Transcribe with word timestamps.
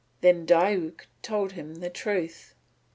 Then 0.21 0.47
Diuk 0.47 1.01
told 1.21 1.51
him 1.51 1.73
all 1.73 1.79
the 1.79 1.91
truth. 1.91 2.55